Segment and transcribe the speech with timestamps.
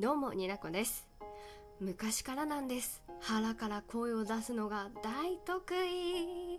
[0.00, 1.06] どうもになこです。
[1.78, 6.58] 昔からなんです腹から声を出すのが大得意。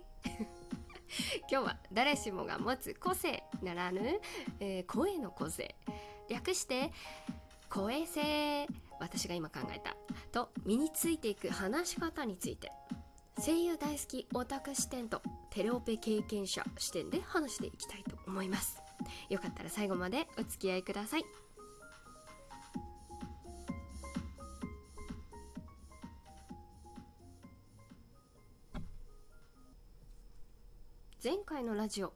[1.50, 4.20] 今日は誰しもが持つ個性ならぬ、
[4.60, 5.74] えー、声の個性。
[6.28, 6.92] 略して
[7.68, 8.68] 声性
[9.00, 9.96] 私が今考えた。
[10.30, 12.70] と身についていく話し方について。
[13.44, 15.20] 声優大好きオタク視点と
[15.50, 18.80] テレオペ経験者視点で話していきたいと思います。
[19.30, 21.24] よかったら最後までお付き合いください。
[31.24, 32.12] 前回のラジオ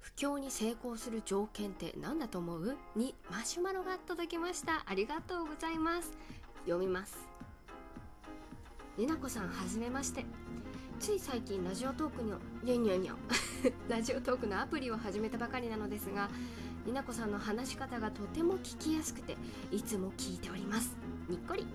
[0.00, 2.76] 不況に成功する条件って何だと思う？
[2.94, 4.82] にマシュマロが届きました。
[4.84, 6.12] ありがとうございます。
[6.66, 7.16] 読みます。
[8.98, 10.26] りなこさんはじめまして。
[10.98, 13.14] つい最近ラジオトークににゃにゃにゃ
[13.88, 16.28] ラジオトークのアプリを始めたばかりなのですが
[16.84, 19.38] りなこさんの話し方がとても聞きやすくて
[19.72, 20.94] いつも聞いております。
[21.30, 21.66] にっこり。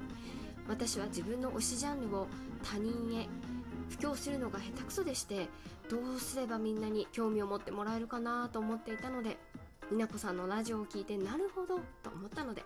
[0.68, 2.28] 私は自分の推しジャンルを
[2.64, 3.28] 他人へ
[3.90, 5.48] 布教するのが下手くそでして
[5.90, 9.38] どうすればみんなに興味を持ってもらえるかなと思っていたので
[9.92, 12.64] になこさんのラジオを聞いてなるほどと思ったので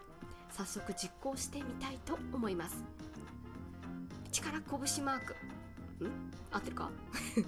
[0.51, 2.83] 早速実行してみたいと思います。
[4.31, 5.33] 力拳マーク。
[6.03, 6.31] ん？
[6.51, 6.89] 合ってるか？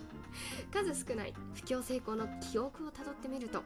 [0.72, 1.34] 数少ない。
[1.54, 3.64] 布教成功の記憶をたどってみると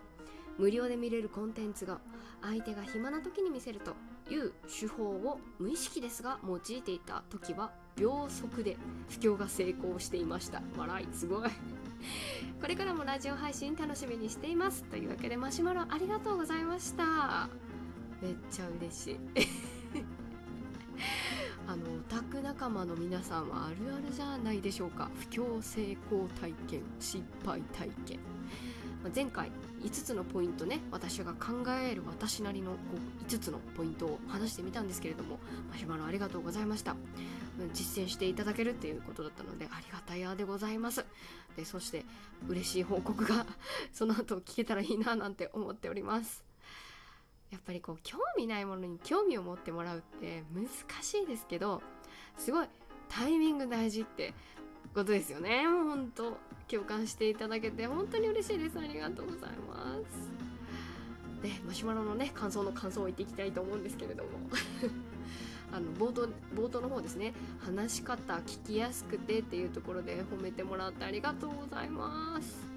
[0.58, 2.00] 無料で見れるコンテンツが
[2.42, 3.94] 相手が暇な時に見せると
[4.31, 8.77] いう手法を無意識ですが用いていた時は秒速で
[9.09, 10.61] 布教が成功していました。
[10.77, 11.49] 笑いすごい。
[12.61, 14.83] これからもラジオ配信楽しみにしています。
[14.85, 17.49] というわけでマシュマロありがとうございました。
[18.21, 19.19] めっちゃ嬉しい。
[21.75, 25.09] のオタク仲間の皆さんはあるあるじゃないでしょうか。
[25.19, 28.19] 不況成功体験失敗体験。
[29.13, 29.51] 前回
[29.83, 32.71] 5つのポイントね私が考える私なりの
[33.27, 35.37] 5つのポイントを話してみたんですけれども
[35.69, 36.95] マシュマロありがとうございました。
[37.73, 41.05] 実践していただけるっていうことだったのでありがたやでございます。
[41.55, 42.03] でそして
[42.47, 43.45] 嬉しい報告が
[43.93, 46.43] その後聞けたらいいななんて思っております。
[47.55, 50.67] やっぱりこう興味ないものに興味を持ってもらうって難
[51.02, 51.82] しいですけど
[52.38, 52.67] すごい
[53.08, 54.33] タイミング大事って
[54.93, 55.65] ことですよね。
[55.67, 58.77] もうほんと共感していただけて本当に嬉しいです。
[58.77, 61.44] ありがとうございます。
[61.44, 64.30] でマシュマロのね感想の感想を言っていきたいと思うんですけれども。
[65.71, 67.33] あの冒頭冒頭の方ですね。
[67.60, 72.74] 話し方聞きやすくてっていうところで褒めてもらってありがとうございます。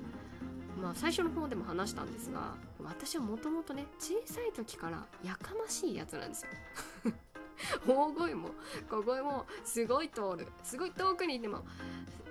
[0.80, 6.50] まあ最初の方でも話したんですが私はもともとね小さい時からやかましいやつなんですよ。
[7.86, 8.50] 大声も
[8.88, 10.46] 小声もすごい通る。
[10.62, 11.58] すごい遠くにいても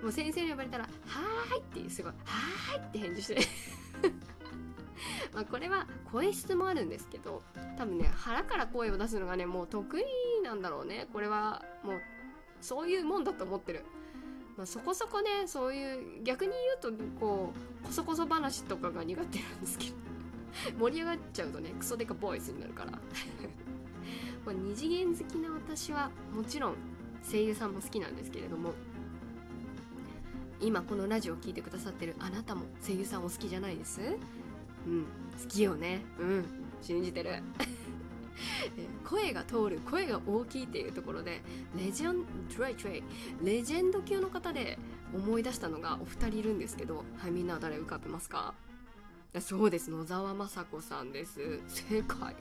[0.02, 3.40] もう先生に呼ばれたら「はーい」っていうすごい「はーい」って返事して。
[5.32, 7.42] まこれは声質もあるんですけど
[7.76, 10.04] 多分ね腹から声を出すのがねもう得意
[10.42, 11.08] なんだろうね。
[11.12, 12.00] これはもう
[12.60, 13.84] そういうもんだと思ってる、
[14.58, 16.50] まあ、そこそこねそういう逆に
[16.82, 17.52] 言うとこ
[17.82, 19.94] うこそこそ話とかが苦手なんですけど
[20.90, 22.90] 盛り上がっちゃうとねクソデカボイスになるから。
[24.44, 26.74] まあ二次元好きな私はもちろん
[27.30, 28.72] 声優さんも好きなんですけれども
[30.60, 34.00] 今このラジオを聴いてくださってるあなたも声優さんお好きじゃないです？
[34.86, 35.04] うん
[35.40, 36.02] 好きよね。
[36.18, 36.44] うん
[36.82, 37.42] 信じてる。
[39.04, 41.42] 声が通る声が大きいっていうところで
[41.76, 43.02] レジェントレイトレイ
[43.42, 44.78] レジェンド級の方で
[45.14, 48.54] 思い出したのがお二人いるんですけどはいみんな誰浮かべますか？
[49.40, 51.60] そうです野沢雅子さんです。
[51.68, 52.34] 正解。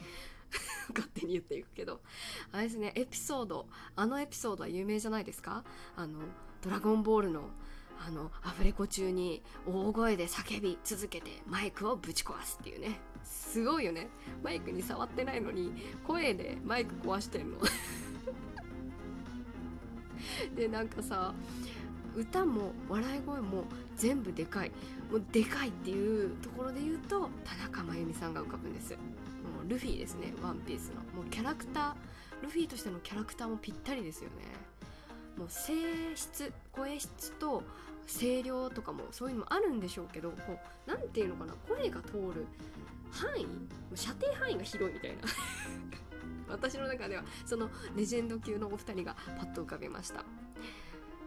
[0.96, 2.00] 勝手に言っていくけど。
[2.53, 3.68] あれですねエピソード。
[3.96, 5.64] あのエピソードは有名じゃないですか？
[5.97, 6.19] あの
[6.62, 7.50] ドラゴンボールの
[8.06, 13.00] あのアフレコ中に大声で叫び続けてマイクをぶち壊すっていうね。
[13.24, 14.08] すごいよね。
[14.44, 15.72] マイクに触ってないのに
[16.06, 17.58] 声でマイク壊してんの。
[20.56, 21.34] でなんかさ
[22.16, 23.66] 歌も笑い声も
[23.96, 24.72] 全部でかい。
[25.12, 28.94] もうでかいっていうところで言うと田中真由美さんが浮かぶんです。
[28.94, 29.00] も
[29.66, 31.02] うルフィですねワンピースの。
[31.16, 34.35] もうキャラクタールフィとしてのキャラクターもぴったりですよね。
[35.37, 37.63] もう声質声質と
[38.07, 42.45] 声量とかもそういうのもあるんでしょうけどこう何ていうのかな声が通る
[43.11, 43.45] 範囲
[43.95, 45.17] 射程範囲が広いみたいな。
[46.49, 50.23] 私の中ではそのレジェンド級のお二人がパッと浮かびました。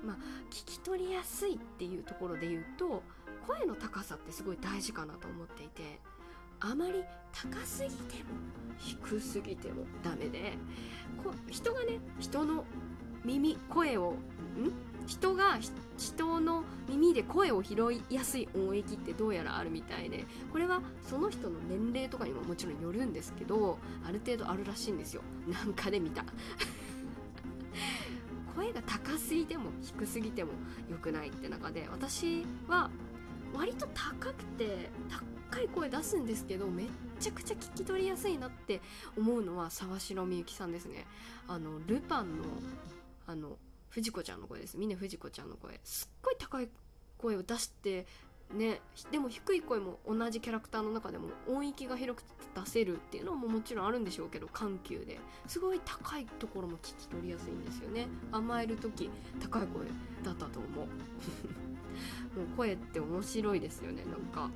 [0.04, 0.16] まあ
[0.50, 3.02] 聞き取りやすいっていうところで言うと
[3.46, 6.00] 声の高さってすごい大事かなと思っていて
[6.60, 8.30] あまり高すぎても
[8.78, 10.52] 低すぎてもダメで
[11.22, 12.64] こ人がね人の
[13.24, 14.90] 耳声をん？
[15.10, 15.58] 人が
[15.98, 25.22] 人の耳で声を拾いやすい音域ってどうやらあるみたいでこれはその人の年齢とかにももちろんよるんですけどある程度あるらしいんですよ。
[25.48, 26.24] なんかで見た。
[28.54, 30.52] 声が高すぎても低すぎても
[30.88, 32.88] 良くないって中で私は
[33.52, 34.90] 割と高くて
[35.50, 36.86] 高い声出すんですけどめっ
[37.18, 38.80] ちゃくちゃ聞き取りやすいなって
[39.16, 41.06] 思うのは沢城みゆきさんですね。
[41.48, 42.44] あのルパンの
[43.30, 43.58] あの
[43.90, 44.76] 藤子ちゃんの声です。
[44.76, 45.78] 峰藤子ちゃんの声。
[45.84, 46.68] すっごい高い
[47.18, 48.06] 声を出して
[48.54, 48.80] ね
[49.12, 52.24] でも低い声も同じキャラクターの中でも音域が広く
[52.54, 55.18] 出せるっていうのももちろんあるんでしょうけど緩急で。
[55.46, 58.08] すごい高いところも聞き取りやすいんですよね。
[58.32, 59.10] 甘える時
[59.40, 59.86] 高い声
[60.24, 60.86] だったと思う。
[62.36, 64.50] もう声って面白いですよねなんか。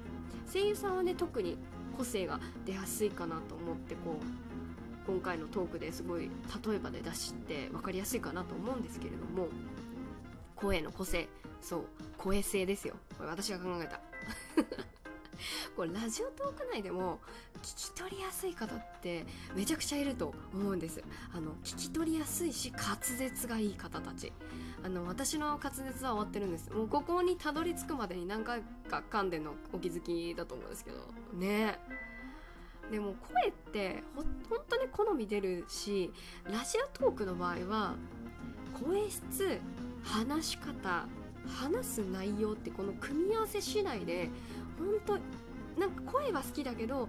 [0.52, 1.58] 声優さんはね特に
[1.96, 4.53] 個性が出やすいかなと思ってこう
[5.06, 6.30] 今回のトークですごい
[6.66, 9.48] 例えばで出して分かりやすいかなと思うんですけれども
[10.56, 11.28] 声の個性。
[11.60, 11.84] そう
[12.18, 12.94] 声性ですよ。
[13.16, 14.00] これ私が考えた。
[15.76, 17.18] これラジオトーク内でも
[17.62, 21.02] 聞き取りやすい方ってめちゃくちゃいると思うんです。
[21.32, 24.32] あの聞き取りやすいし滑舌がいい方たち。
[24.82, 26.70] あの私の滑舌は終わってるんです。
[26.70, 30.98] もうここにたどり着くまでに何回か噛んでのお気づきだと思うんですけど。
[31.32, 31.78] ね。
[32.90, 36.12] でも声ってほ本当に好み出るし
[36.44, 37.94] ラジオトークの場合は
[38.72, 39.60] 声質
[40.02, 41.06] 話し方
[41.46, 44.31] 話す内容ってこの組み合わせ次第で
[44.78, 45.20] 本
[45.75, 47.08] 当なんか声は好きだけど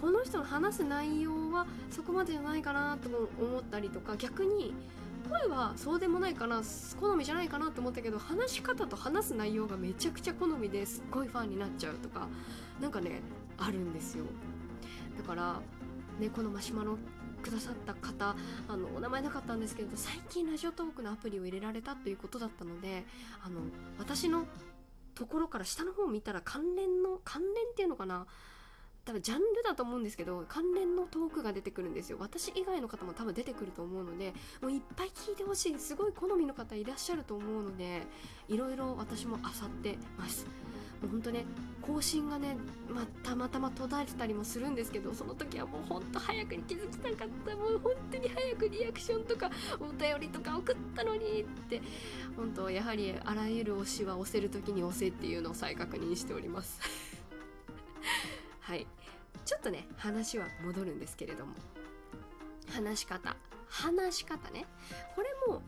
[0.00, 4.74] この人の話す内容はそこまでじゃないかなと思ったりとか逆に
[5.28, 6.62] 声はそうでもないかな
[7.00, 12.28] 好みじゃないかなと思ったけど話し方と話す内容がめちゃくちゃ好みですっごいファンになっちゃうとか
[12.80, 13.20] なんかね
[13.58, 14.24] あるんですよ。
[15.28, 15.60] から
[16.18, 16.96] ねこのマシュマロ
[17.42, 18.34] くださった方
[18.66, 23.04] あのお名前なかったんですけど最近ラジオトークのアプリを入れられたということだったので
[23.44, 23.60] あの
[23.98, 24.46] 私の
[25.14, 28.26] ところから下の方を見たら関連の関連っていうのかな
[29.04, 32.18] 多分ジャンルだと思うんですけど関連のトークが出てくるんですよ。
[32.20, 38.02] 私以外の方も多分出てくると思うのでもういっぱい聞いてほしいすごい好みの方いらっしゃると思うので
[38.48, 40.46] いろいろ私も漁ってます。
[41.02, 41.44] もうほんとね
[41.82, 42.56] 更新がね、
[42.90, 47.56] まあ、たまたま途絶えてたりもするんですけどその時はもうほんと早くに気づきたかった。
[47.56, 49.50] もう本当に早くリアクションとか
[49.80, 51.80] お便りとか送ったのにって。
[52.36, 56.80] 本当やはりあらゆる推しは押せる時に押せっていうのを再確認しております。
[58.60, 58.86] はい。
[59.44, 61.54] ちょっとね話は戻るんですけれども。
[62.70, 63.36] 話し方。
[63.68, 64.66] 話し方ね。
[65.14, 65.62] これも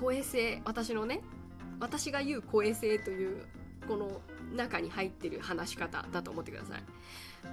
[0.00, 1.20] 声性私のね
[1.78, 3.44] 私が言う声性という
[3.86, 4.20] この
[4.52, 6.82] 中に入ってる話し方だと思ってください。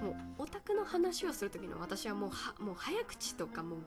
[0.02, 3.78] もうオタクの話をする時の私はもうはもう早口とかもう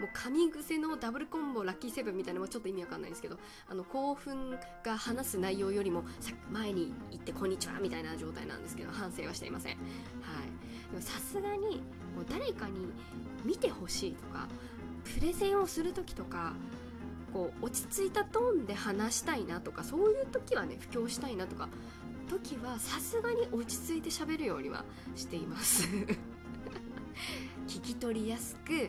[0.00, 3.38] もう噛み癖のダブルコンボラッキーセブンみたいなのもちょっと意味わかんないんですけど
[3.68, 9.72] あの興奮が話す内容よりもさ前に行ってこんにちはみたいな状態なんですけど反省はしていません。
[9.72, 9.80] はい。
[10.90, 11.82] でもさすがに
[12.16, 12.92] もう誰かに
[13.44, 14.48] 見てほしいとか
[15.04, 16.54] プレゼンをする時とか
[17.32, 21.68] こう落ち着いたトーンで話したいなとかそういう時はね布教したいなとか
[22.30, 24.84] 時はさすがに落ち着いて喋るようには
[25.16, 25.88] しています
[27.66, 28.88] 聞き取りやすく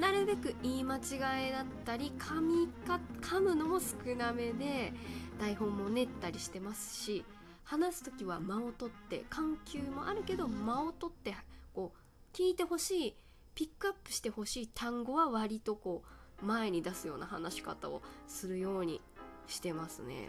[0.00, 4.94] なるべく言い間違いだったり噛みか噛むのも少なめで
[5.38, 7.26] 台本も練ったりしてますし
[7.64, 11.36] 話す時は間を取って緩急もあるけど間を取って
[11.74, 13.16] こう聞いてほしい
[13.54, 16.02] ピックアップしてほしい単語は割とこ
[16.42, 19.02] う前に出すような話し方をするように
[19.46, 20.28] してますね。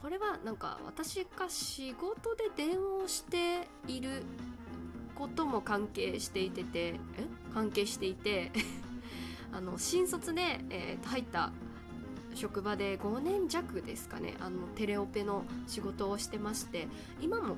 [0.00, 4.22] これはなんか私が仕事で電話をしている
[5.14, 6.98] ことも関係していててえ？
[7.52, 8.50] 関係していて
[9.52, 11.52] あの新卒で、えー、入った
[12.34, 14.36] 職場で5年弱ですかね。
[14.40, 16.88] あのテレオペの仕事をしてまして
[17.20, 17.56] 今も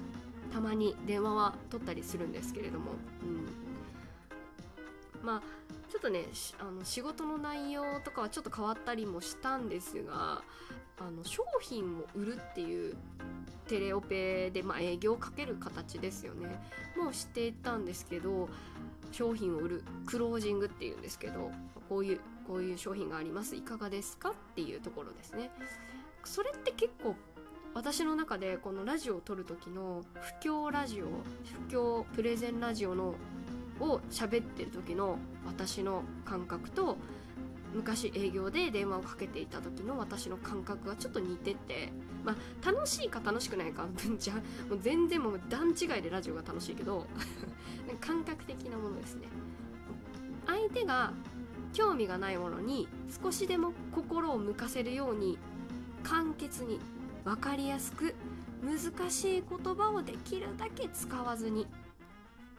[0.52, 5.42] たまに電話は取ったりするんですけれども、うん、まあ
[5.92, 6.24] ちょっとね
[6.58, 10.40] あの仕事の内容とかはちょっと変わったりもしたんですが
[10.98, 12.96] あの商品を売るっていう
[13.68, 16.48] テレオペで、まあ、営業をかける形ですよね。
[16.96, 18.48] もうしていたんですけど
[19.10, 21.50] 商品を売るクロージングっていうんですけど
[21.90, 25.50] こういうこういう商品がありますいかがですかっていうところですね。
[26.24, 27.16] それって結構
[27.74, 30.02] 私の中でこのラジオを撮る時の
[30.42, 31.06] 不況ラジオ
[31.68, 33.14] 不況プレゼンラジオの
[33.82, 36.96] を喋ってる時の私の感覚と
[37.74, 41.90] 昔営業で電話をかけていた時の私の感覚がちょっと似てて
[42.24, 43.86] まあ楽しいか楽しくないか
[44.18, 44.34] じゃ
[44.68, 47.06] もう全然もう段違いでラジオが楽しいけど
[48.00, 49.28] 感覚的なものですね。
[50.46, 51.12] 相手が
[51.72, 52.88] 興味がないものに
[53.22, 55.38] 少しでも心を向かせるように
[56.02, 56.80] 簡潔に
[57.24, 58.14] 分かりやすく
[58.62, 61.66] 難しい言葉をできるだけ使わずに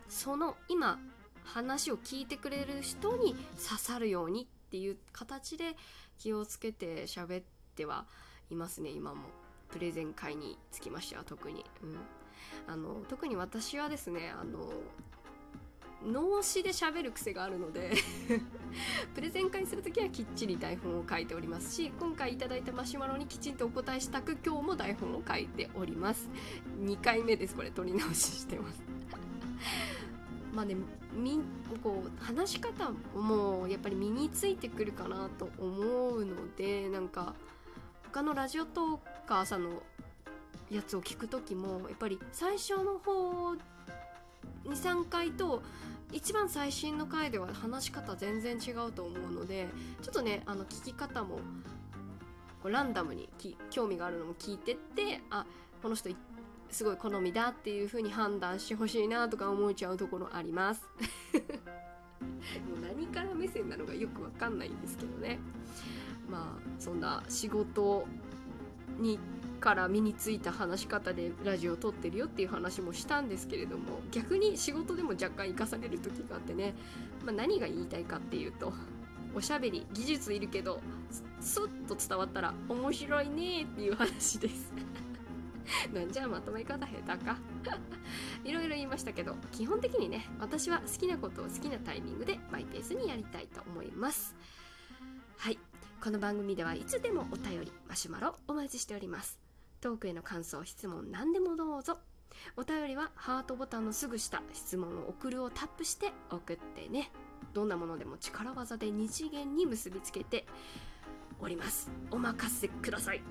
[0.08, 1.00] その今
[1.44, 5.76] 話を聞いてくれる人に刺さるようにっていう形で
[6.18, 7.44] 気をつけて喋っ
[7.76, 8.06] ては
[8.50, 8.90] いますね。
[8.90, 9.44] 今も。
[9.74, 11.98] プレゼン会につきましては特に、うん、
[12.72, 14.72] あの特に私はですねあの
[16.06, 17.94] 脳死で喋る癖があるので
[19.16, 26.30] プレゼン会する時はきっちり台本を書いておりますし今回いただいたマシュマロにきちんとお答えしたく今日も台本を書いております。
[26.82, 27.72] 2回目ですこれ。
[27.72, 28.93] 取り直ししてます
[30.54, 30.76] まあね
[31.14, 31.40] み
[31.84, 37.34] こう話し方もやっぱり身についてくるかなと思うのでなんか
[38.12, 39.82] 他のラジオトーカーさんの
[40.70, 43.56] やつを聞く時もやっぱり最初の方
[44.66, 45.62] 23回と
[46.12, 49.68] 一番最新の回では話し方全然違うと思うので
[50.04, 51.40] ちょっとねあの聞き方も
[52.64, 53.30] ランダムに
[53.72, 55.46] 興味があるのも聞いてってあ
[55.82, 56.10] この人
[56.74, 60.82] すごい好みだっていう風に判断してほしいなとか思っちゃうところあります。
[61.34, 65.40] もう何から目線なのかよくわかんないんですけどね。
[66.30, 68.06] まあそんな仕事
[69.00, 69.20] に
[69.60, 76.74] から身についた話し方でラジオを撮ってるよっていう話もしたんですけれども逆に仕事でも若干生かされる時があってね、
[77.24, 78.74] まあ、何が言いたいかっていうと
[79.34, 80.82] おしゃべり技術いるけど
[81.40, 84.74] スッと伝わったら面白いねっていう話です。
[85.94, 87.38] なんじゃまとめ方下手か。
[88.44, 94.36] いろいろ言いましたけど基本的にね私は好きなことを好きなタイミングでマイペースにやりたいと思います。
[95.38, 95.60] はい。
[96.02, 99.40] この番組ではいつでもお便りマシュマロお待ちしております。
[99.80, 102.00] トークへの感想質問何でもどうぞ。
[102.58, 107.12] お便りはハートボタンのすぐ下質問を送るをタップして送ってね。
[107.54, 110.46] どんなものでも力技で二次元に結びつけて
[111.40, 111.92] おります。
[112.12, 113.22] お任せください。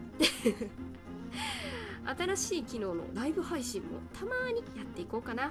[2.04, 5.50] 新しい機能のライブ配信もたまにやっていこうかな。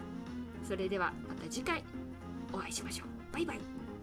[0.68, 1.84] それではまた次回
[2.54, 3.34] お会いしましょう。
[3.34, 3.81] バイバイ。